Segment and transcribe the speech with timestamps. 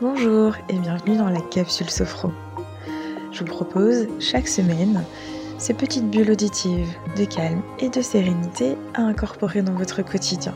[0.00, 2.32] Bonjour et bienvenue dans la capsule Sophro.
[3.30, 5.04] Je vous propose chaque semaine
[5.56, 10.52] ces petites bulles auditives de calme et de sérénité à incorporer dans votre quotidien.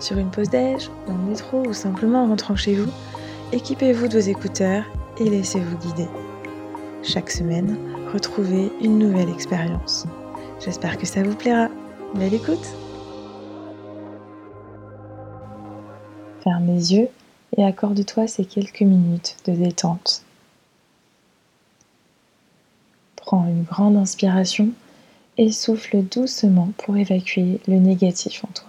[0.00, 2.90] Sur une pause déj, dans le métro ou simplement en rentrant chez vous,
[3.52, 4.84] équipez-vous de vos écouteurs
[5.18, 6.08] et laissez-vous guider.
[7.02, 7.78] Chaque semaine,
[8.12, 10.04] retrouvez une nouvelle expérience.
[10.60, 11.68] J'espère que ça vous plaira.
[12.14, 12.66] Belle écoute
[16.44, 17.08] Ferme les yeux
[17.56, 20.24] et accorde-toi ces quelques minutes de détente.
[23.16, 24.70] Prends une grande inspiration
[25.38, 28.68] et souffle doucement pour évacuer le négatif en toi.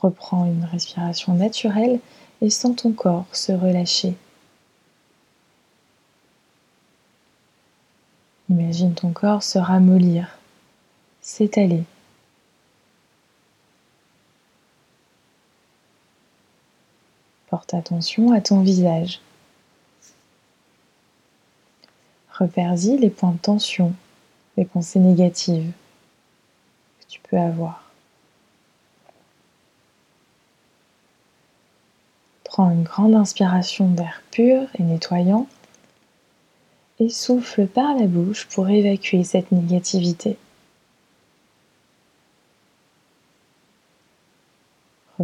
[0.00, 1.98] Reprends une respiration naturelle
[2.42, 4.14] et sens ton corps se relâcher.
[8.50, 10.38] Imagine ton corps se ramollir,
[11.22, 11.84] s'étaler
[17.54, 19.20] Porte attention à ton visage.
[22.32, 23.92] Repère-y les points de tension,
[24.56, 25.70] les pensées négatives
[27.00, 27.84] que tu peux avoir.
[32.44, 35.46] Prends une grande inspiration d'air pur et nettoyant
[37.00, 40.36] et souffle par la bouche pour évacuer cette négativité.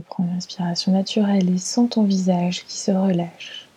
[0.00, 3.68] Reprends une inspiration naturelle et sens ton visage qui se relâche.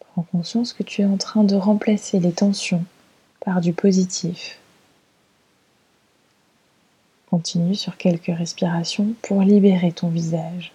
[0.00, 2.84] Prends conscience que tu es en train de remplacer les tensions
[3.38, 4.58] par du positif.
[7.30, 10.72] Continue sur quelques respirations pour libérer ton visage.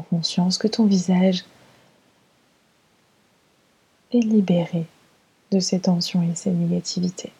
[0.00, 1.44] Conscience que ton visage
[4.12, 4.86] est libéré
[5.50, 7.32] de ces tensions et ces négativités.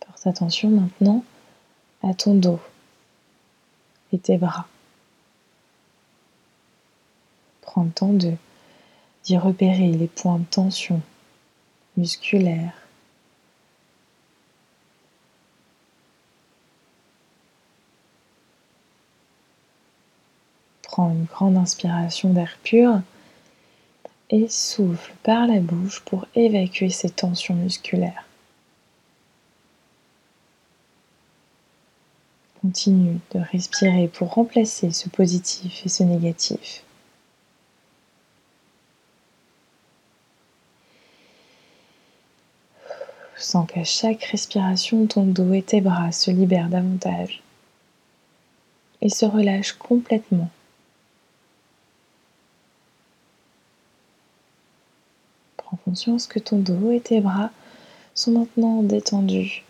[0.00, 1.24] Porte attention maintenant
[2.02, 2.60] à ton dos
[4.12, 4.66] et tes bras.
[7.62, 11.00] Prends le temps d'y repérer les points de tension
[11.96, 12.85] musculaires
[20.96, 23.02] Prends une grande inspiration d'air pur
[24.30, 28.24] et souffle par la bouche pour évacuer ces tensions musculaires.
[32.62, 36.82] Continue de respirer pour remplacer ce positif et ce négatif.
[43.36, 47.42] Sens qu'à chaque respiration, ton dos et tes bras se libèrent davantage
[49.02, 50.48] et se relâchent complètement.
[55.84, 57.50] Conscience que ton dos et tes bras
[58.14, 59.64] sont maintenant détendus.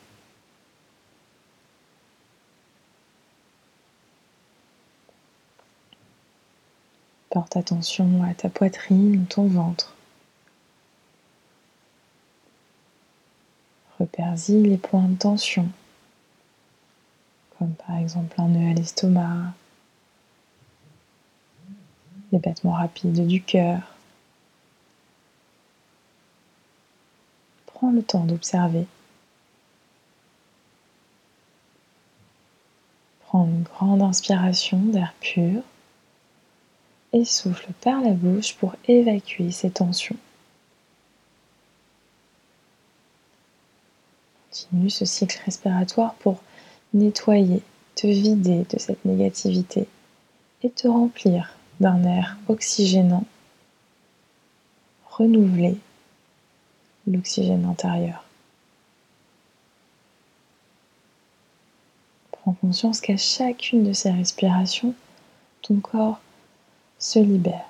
[7.30, 9.94] Porte attention à ta poitrine, ton ventre.
[13.98, 15.68] Repère-y les points de tension,
[17.58, 19.54] comme par exemple un nœud à l'estomac,
[22.32, 23.95] les battements rapides du cœur.
[27.90, 28.86] Le temps d'observer.
[33.20, 35.62] Prends une grande inspiration d'air pur
[37.12, 40.16] et souffle par la bouche pour évacuer ces tensions.
[44.50, 46.40] Continue ce cycle respiratoire pour
[46.94, 47.62] nettoyer,
[47.94, 49.86] te vider de cette négativité
[50.62, 53.24] et te remplir d'un air oxygénant,
[55.10, 55.76] renouvelé
[57.06, 58.24] l'oxygène intérieur.
[62.32, 64.94] Prends conscience qu'à chacune de ces respirations,
[65.62, 66.20] ton corps
[66.98, 67.66] se libère.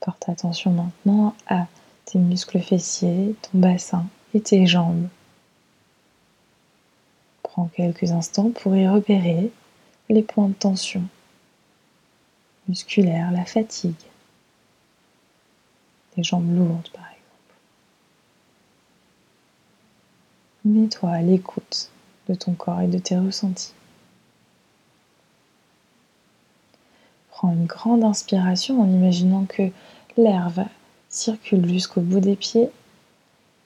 [0.00, 1.66] Porte attention maintenant à
[2.06, 5.08] tes muscles fessiers, ton bassin et tes jambes.
[7.42, 9.52] Prends quelques instants pour y repérer
[10.12, 11.02] les points de tension
[12.68, 13.94] musculaire, la fatigue,
[16.16, 17.54] les jambes lourdes par exemple.
[20.66, 21.90] Mets-toi à l'écoute
[22.28, 23.72] de ton corps et de tes ressentis.
[27.30, 29.70] Prends une grande inspiration en imaginant que
[30.18, 30.52] l'air
[31.08, 32.68] circule jusqu'au bout des pieds,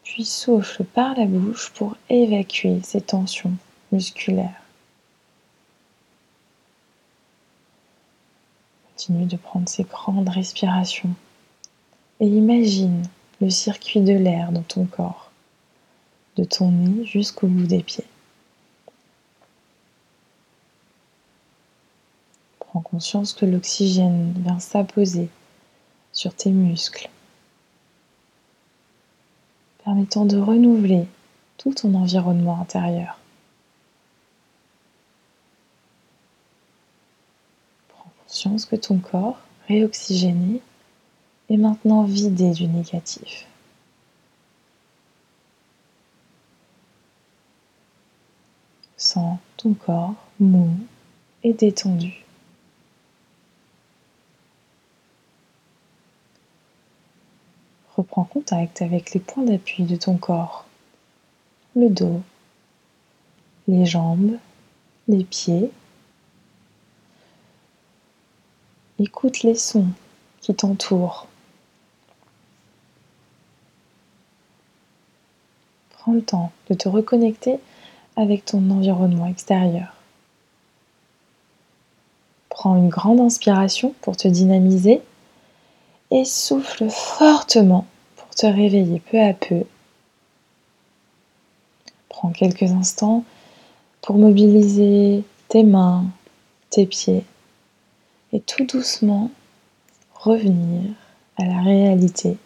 [0.05, 3.53] puis souffle par la bouche pour évacuer ces tensions
[3.91, 4.66] musculaires.
[8.97, 11.15] Continue de prendre ces grandes respirations
[12.19, 13.03] et imagine
[13.43, 15.31] le circuit de l'air dans ton corps,
[16.37, 18.07] de ton nez jusqu'au bout des pieds.
[22.59, 25.29] Prends conscience que l'oxygène vient s'apposer
[26.15, 27.11] sur tes muscles,
[29.85, 31.07] permettant de renouveler
[31.59, 33.19] tout ton environnement intérieur.
[37.89, 39.39] Prends conscience que ton corps,
[39.69, 40.61] réoxygéné,
[41.49, 43.47] est maintenant vidé du négatif.
[48.97, 50.71] Sens ton corps mou
[51.45, 52.25] et détendu.
[57.97, 60.67] Reprends contact avec les points d'appui de ton corps,
[61.75, 62.21] le dos,
[63.69, 64.39] les jambes,
[65.09, 65.71] les pieds.
[68.99, 69.89] Écoute les sons
[70.41, 71.27] qui t'entourent.
[75.91, 77.59] Prends le temps de te reconnecter
[78.17, 79.93] avec ton environnement extérieur.
[82.49, 85.03] Prends une grande inspiration pour te dynamiser
[86.11, 87.85] et souffle fortement
[88.17, 89.65] pour te réveiller peu à peu.
[92.09, 93.25] Prends quelques instants
[94.01, 96.07] pour mobiliser tes mains,
[96.71, 97.27] tes pieds
[98.33, 99.31] et tout doucement
[100.15, 100.91] revenir
[101.37, 102.37] à la réalité.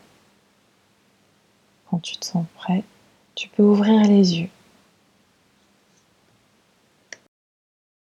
[1.88, 2.85] Quand tu te sens prêt,
[3.35, 4.49] tu peux ouvrir les yeux.